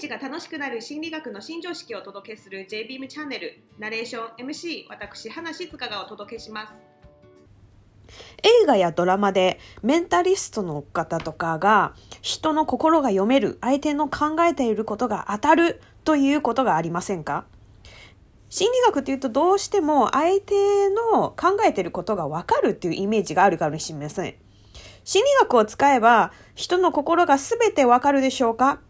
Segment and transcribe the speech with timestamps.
[0.00, 3.62] 日が楽しくなる心理学の新常識をお届けする JBeam チャンネル。
[3.78, 6.72] ナレーション MC 私花静香がお届けします。
[8.62, 17.44] 映画やドラマでメンタリストの方とかが人の心が読める相手の考えていることが当たるということがありませんか？
[18.48, 24.34] 心理学っていうとどうしても相手の考えていることがわかるっていうイメージがあるかもしれません。
[25.04, 28.80] 心理学を使えば人の心が全てわかるでしょうか？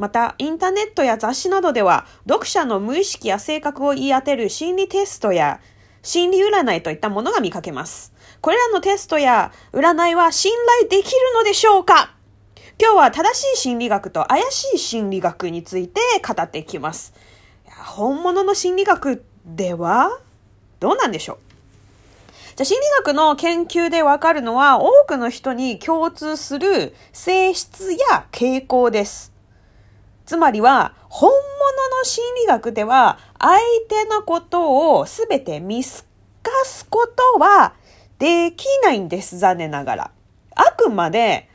[0.00, 5.60] また、インターネットや雑誌などでは、読者の無意識や性格を言い当てる心理テストや、
[6.02, 8.14] 心理占いといったものが見かけます。
[8.40, 12.14] これらのテストや占いは信頼できるのでしょうか？
[12.80, 17.12] 今日は正しい心理学と怪しい心理学について語っていきます。
[17.66, 20.18] 本物の心理学では
[20.78, 21.38] どうなんでしょう？
[22.56, 29.34] じゃ心理学の研究でわかるのは多くの人に共通する性質や傾向です。
[30.30, 33.58] つまりは、本物の心理学では、相
[33.88, 36.04] 手のことをすべて見透
[36.40, 37.74] かすことは
[38.20, 40.10] できないんです、残念ながら。
[40.54, 41.48] あくまで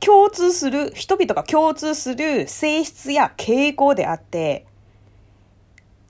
[0.00, 4.64] 共通する、人々が共通する性質や傾向であって、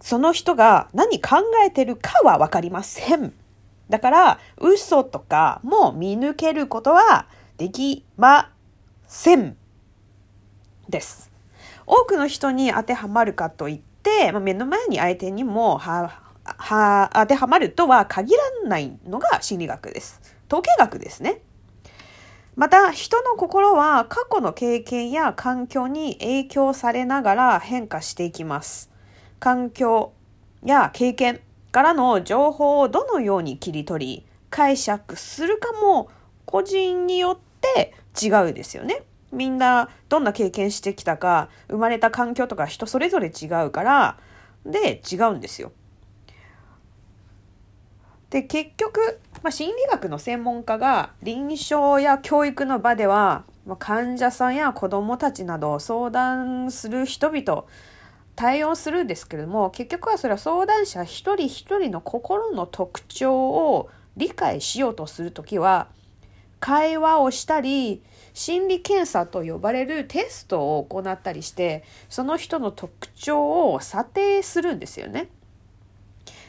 [0.01, 3.34] その人が何考えてるかはわかりません。
[3.91, 8.53] だから、嘘とかも見抜けることはできま
[9.09, 9.56] せん。
[10.89, 11.34] です。
[11.87, 20.21] 多くの人に当てはまるかといって、まあ、目の前に相手にもはは当てはまるとは限らないのが心理学です。
[20.49, 21.41] 統計学ですね。
[22.57, 28.91] また人の心は過去の経験や環境に影響されながら変化していきます。
[29.41, 30.12] 環境
[30.62, 31.41] や経験
[31.73, 36.09] からの情報をどのように切り取り解釈するかも
[36.45, 39.03] 個人によって違うですよね。
[39.35, 44.19] みんなどんな経験してきたか生まれた環境とか人それぞれ違うから
[44.65, 45.73] で違うんですよ。
[48.31, 57.65] で結局、まあ、心理学の専門家が臨床や教育の場では、まあ、患者さんや子どもたちなど相談する人々
[58.34, 65.89] 対応するんですけれども結局はそれは相談者一人一人の心の特徴を理解しようとする時は
[66.59, 68.03] 会話をしたり
[68.34, 75.28] 心理検査と呼ばれるテストを行ったりしてその人の特徴を査定するんですよね。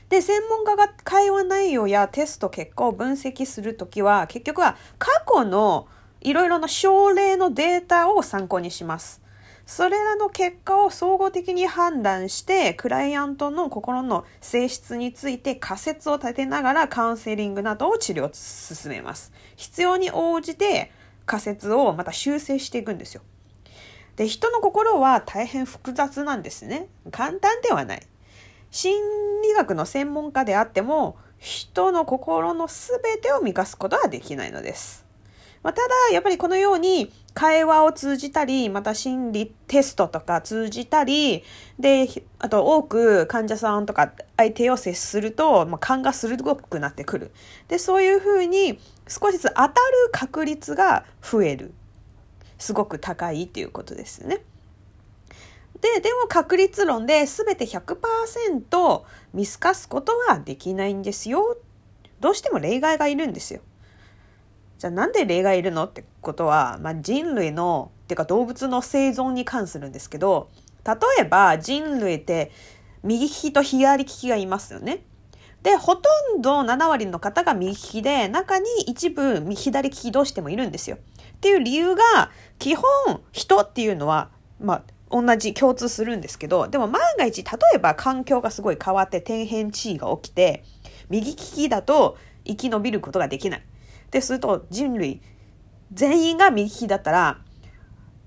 [0.09, 5.87] で専門家が会話内容やテスト結果を分析する時は結局は過去の
[6.21, 9.21] いろいろな症例のデータを参考にします。
[9.67, 19.31] それらの結果を総合的に判断してクライアントの心の性質について仮説を立てながらカウンセリングなどを治療を進めます。
[19.55, 20.91] 必要に応じて
[21.25, 23.21] 仮説をまた修正していくんですよ。
[24.15, 26.87] で、人の心は大変複雑なんですね。
[27.11, 28.07] 簡単ではない。
[28.71, 29.01] 心
[29.41, 35.04] 理学の専門家であっても、人の心の全てを満たすことはできないのです。
[35.65, 41.43] まあ、ただ、やっぱりこのように会話を通じたり、また心理テストとか通じたり、
[41.79, 47.31] で、あと多く患者さんとか相手を接すると、まあ、勘が鋭くなってくる。
[47.67, 48.77] で、そういうふうに
[49.07, 49.73] 少しずつ当たる
[50.11, 51.73] 確率が増える。
[52.59, 54.43] すごく高いっていうことですね。
[55.81, 59.01] で、でも確率論で全て100%
[59.33, 61.57] 見透かすことはできないんですよ。
[62.19, 63.61] どうしても例外がいるんですよ。
[64.85, 70.51] じゃあなんで例がいるのってことは、まあ、人類のっていうか動物の生存に関するんですけど
[70.85, 72.51] 例えば人類って
[73.01, 75.03] 右利きと左利きがいますよね。
[75.63, 76.07] でほと
[76.37, 80.97] んど7割の方が右利きで中に一部左利きどうしてもいるんですよ。
[80.97, 82.03] っていう理由が
[82.59, 82.85] 基本
[83.31, 84.29] 人っていうのは
[84.59, 90.63] まあ同じ共通するんですけどでも万が一例えば環境がすごい変わって天変地異が起きて
[91.09, 93.63] 右利きだと生き延びることができない。
[94.11, 95.21] ですると人類
[95.93, 97.39] 全員が右利きだったら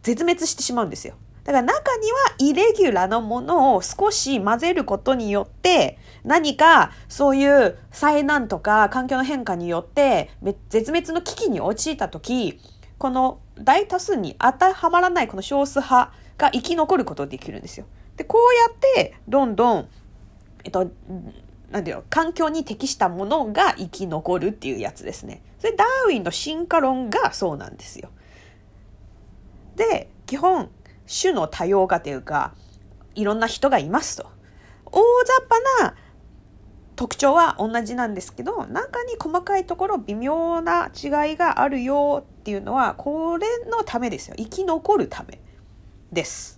[0.02, 1.14] 絶滅してしまうんですよ。
[1.44, 10.30] だから中にはイレギュラーなものを少し混ぜることによって何かそういう災難とか環境の変化によって
[10.68, 12.60] 絶滅の危機に陥った時
[12.98, 17.86] この大多数に当てはまらないこの少数派が生き残ることができるんですよ。
[18.18, 19.88] でこうやってどんどん、
[20.64, 20.90] えっと、
[21.70, 25.42] なんていうの、環境に適したものが生き残るっていうやつですね。
[25.58, 28.10] それダーウィンの進化論がそうなんですよ。
[29.76, 30.70] で、基本、
[31.08, 32.54] 種の多様化というか、
[33.14, 34.26] いろんな人がいますと。
[34.86, 35.96] 大雑把な
[36.96, 44.34] 特徴は同じなんですけど、中に細かいところ微妙な違いがあるよっていうのは、これのためですよ。
[44.36, 45.40] 生き残るため
[46.10, 46.57] です。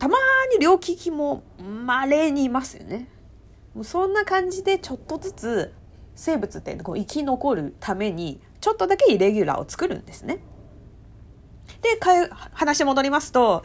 [0.00, 0.16] たま
[0.50, 3.06] に両利きも稀にいますよね。
[3.74, 5.74] もうそんな感じでちょっとずつ
[6.14, 10.38] 生物ってこう生き残るためにちょっとだけイレギュラーを作るんですね。
[11.82, 12.00] で、
[12.52, 13.62] 話戻りますと、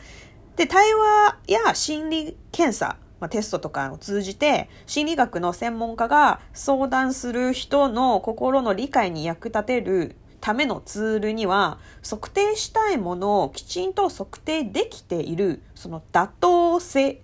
[0.58, 17.24] で、対話や心理検査、まあ、テストとかを通じて、心理学の専門家が相談する人の心の理解に役立てるためのツールには、測定したいものをきちんと測定できている、その妥当性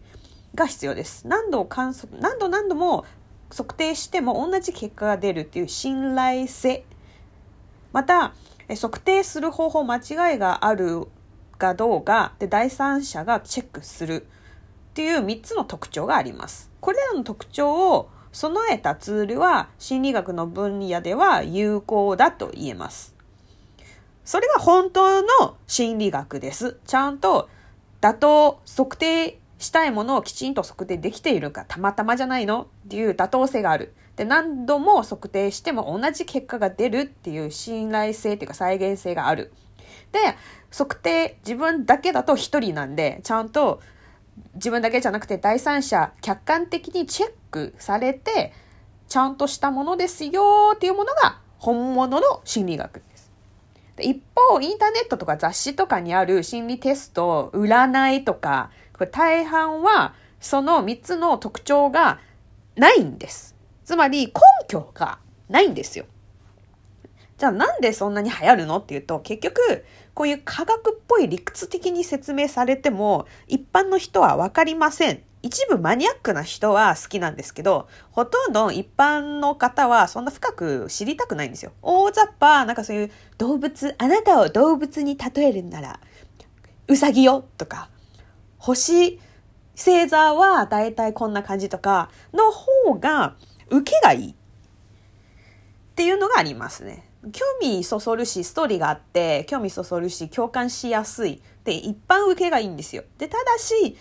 [0.56, 1.28] が必要です。
[1.28, 3.06] 何度観測、何度何度も
[3.56, 6.84] 測定しても同じ結果が出るっていう信頼性。
[7.94, 8.34] また、
[8.70, 11.08] 測定する方法間違いがある
[11.60, 16.72] かどうかで第三者がチェックするっていう3つの特徴があります。
[16.80, 23.16] これらの特徴を備えたツールは心理学の分野では有効だと言えます。
[24.24, 26.78] それが本当の心理学です。
[26.86, 27.50] ちゃんと
[28.02, 32.68] 妥当、測定したいものをきちんと測定できているか、たまたまじゃないの？
[32.86, 33.94] っていう妥当性がある。
[34.16, 39.54] で、何度も測定しても同じ結果が出るっていう信頼性っていうか再現性がある。
[40.12, 40.20] で、
[40.76, 43.82] 測定自分だけだと一人なんで、ちゃんと
[44.56, 48.54] 自分だけじゃなくて第三者客観的にチェックされて、
[49.08, 53.32] ちゃんとしたものですよっていうものが本物の心理学です。
[53.98, 62.20] で一方、インターネットとか雑誌とかにある心理テスト、占いとか、これ大半はその3つの特徴が
[62.76, 63.56] ないんです。
[63.84, 64.34] つまり根
[64.68, 65.20] 拠が
[65.50, 66.06] ないんですよ。
[67.38, 68.78] じゃあなんでそんなに流行るの？
[68.78, 69.84] っていうと結局
[70.14, 75.24] こういう科学っぽい理屈的に説明されても一般の人は分かりません。
[75.44, 81.72] 一部マニアックな人は好きなんですけど、ほとんど一般の方はそんな深く知りたくないんですよ。
[81.82, 86.00] 大雑把、なんかそういう動物、あなたを動物に例えるなら、
[86.88, 87.90] うさぎよとか、
[88.60, 89.20] 星
[89.76, 93.36] 星座はだいたいこんな感じとかの方が
[93.70, 94.36] 受けがいいっ
[95.96, 97.11] ていうのがありますね。
[97.32, 101.42] 興味そそるし、ストーリーがあって、興味そそるし、共感しやすい。
[101.64, 103.04] で、一般受けがいいんですよ。
[103.20, 103.96] で、ただし、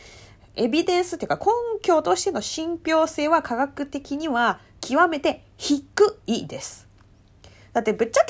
[0.57, 5.85] エビデンスっていうか根拠としての信憑性は科学的には極めて低
[6.27, 6.89] いです。
[7.73, 8.27] だってぶっちゃけ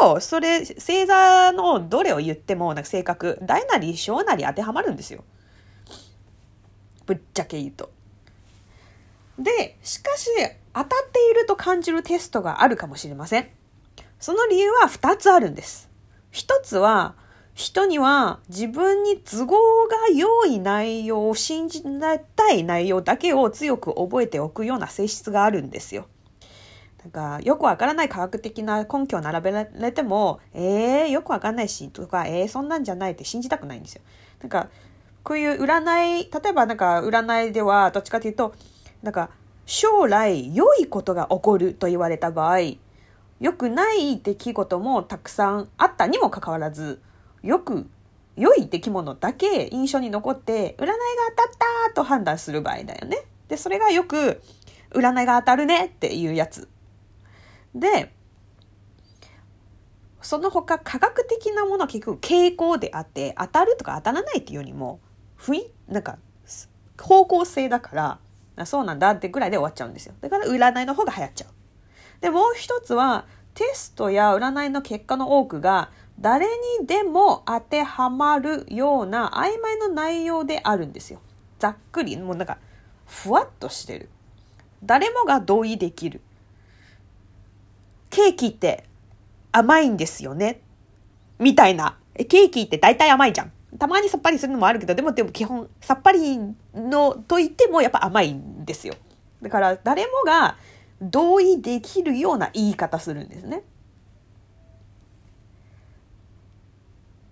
[0.00, 5.22] 言うと、それ、星座のどれを言っても、なんか性格、大なり小なり当てはまるんですよ。
[7.06, 7.90] ぶっちゃけ言うと。
[9.38, 10.28] で、しかし、
[10.74, 13.59] 当たっていると感じるテストがあるかもしれません。
[14.20, 15.90] その理由は2つあるんです。
[16.32, 17.14] 1つは、
[17.54, 19.56] 人には自分に都合
[19.88, 21.82] が良い内容を信じ
[22.36, 26.06] たい内容だけを強く覚えておくような性質があるんですよ。
[27.02, 34.02] なんか、よくわからない科学的な根拠を並べられても、えー、よくわかんないし、とか、えー、そんなんじゃないって信じたくないんですよ。
[34.42, 34.68] なんか、
[35.22, 38.54] こういう占い、例えばなんか占いではどっちかというと、
[39.02, 39.30] なんか
[39.64, 42.58] 将来良いことが起こると言われた場合、
[43.40, 47.00] 良くない出来事もたくさんあったにもかかわらず、
[47.42, 47.88] よく
[48.36, 50.94] 良い出来物だけ印象に残って占いが
[51.36, 51.52] 当たっ
[51.88, 53.24] たと判断する場合だよね。
[53.48, 54.42] で、それがよく
[54.90, 56.68] 占いが当たるねっていうやつ。
[57.74, 58.12] で、
[60.20, 65.00] その他科学的なものは結局傾向であって当たるとか当たらないっていうよりも
[65.34, 66.18] ふいなんか
[67.00, 68.18] 方向性だか
[68.56, 71.59] らそうなんだってぐらいで終わっちゃうんですよだから占いの方が流行っちゃう
[72.20, 76.46] でもう一つはテストや占いの結果の多くが誰
[76.80, 81.20] にでも当てはまるような曖昧な内容であるんですよ。
[81.58, 82.58] ざっくりもうなんか
[83.06, 84.08] ふわっとしてる。
[84.82, 86.20] 誰もが同意できる。
[88.10, 88.84] ケーキって
[89.52, 90.60] 甘いんですよね。
[91.38, 91.96] みたいな。
[92.28, 93.52] ケーキって大体甘いじゃん。
[93.78, 96.38] たまにさっぱりするのもあるけど、でもでも基本さっぱり
[96.74, 98.94] のと言ってもやっぱ甘いんですよ。
[99.40, 100.56] だから誰もが
[101.00, 103.62] 同意できるような言い方するんですね。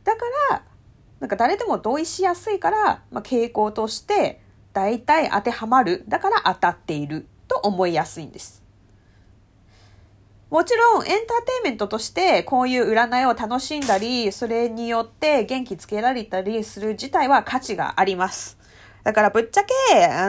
[0.05, 0.63] だから、
[1.21, 4.41] なんか誰でも同意しやすいから、まあ、傾向として
[4.73, 6.05] 大体当てはまる。
[6.09, 8.63] だから当たっていると思いやすいんです。
[10.51, 18.58] もちろんエンターテインメントとしてこういう占いを楽しんだり、それによって元気つけられたりする自体は価値があります。
[19.09, 19.73] だからぶっちゃけ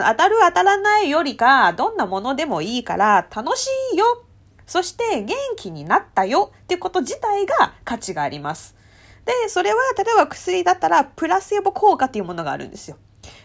[0.08, 4.24] 当たる当たらないよりかどんなものでもいいから楽しいよ。
[4.66, 8.78] そして元気になったよってこと自体が価値があります。
[9.26, 12.96] で、それは例えば薬だったらプラセボ効果っていうものがあるんですよ。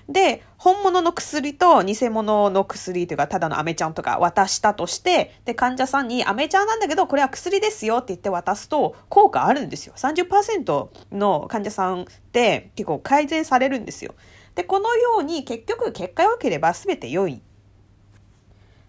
[0.09, 9.95] で、本物の薬と偽物の薬というか、ただのアメちゃんとか渡したとして、で、患者さんにアメちゃんなんだけど、これは薬ですよって言って渡すと、効果あるんですよ。
[9.97, 14.15] 30%の患者さんって結構改善されるんですよ。
[14.55, 17.43] で、このように結局結果良ければ全て良い。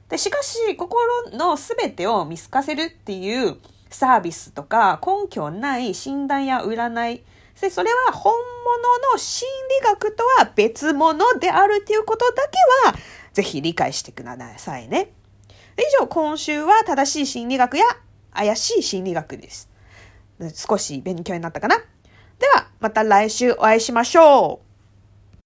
[0.10, 3.58] で、しかし、心の全てを見透かせるっていう
[3.90, 7.24] サービスとか根拠ない診断や占い、
[7.60, 9.48] でそれは本物の心
[9.82, 12.44] 理学とは別物であるということだ
[12.84, 12.96] けは、
[13.34, 15.14] ぜひ理解してくださいね。
[15.78, 17.86] 以上、今週は正しい心理学や
[18.34, 19.70] 怪しい心理学です。
[20.54, 24.65] 少し勉強になったかなでは、また来週お会いしましょう。